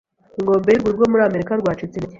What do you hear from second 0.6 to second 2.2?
yurwuri rwo muri Amerika rwacitse intege